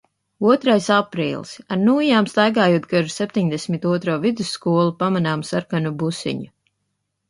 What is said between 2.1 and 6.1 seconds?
staigājot gar septiņdesmit otro vidusskolu, pamanām sarkanu